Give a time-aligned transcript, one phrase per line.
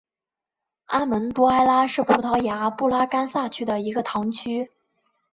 [0.85, 4.71] 阿门多埃拉是葡萄牙布拉干萨区的一个堂区。